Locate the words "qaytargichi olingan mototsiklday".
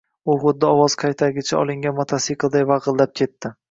1.03-2.71